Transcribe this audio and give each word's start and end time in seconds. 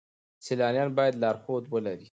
سیلانیان 0.45 0.89
باید 0.97 1.19
لارښود 1.21 1.63
ولرئ. 1.67 2.03